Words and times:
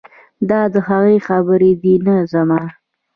دا 0.49 0.61
د 0.73 0.75
هغه 0.87 1.15
خبرې 1.27 1.71
دي 1.81 1.95
نه 2.05 2.15
زما. 2.31 2.61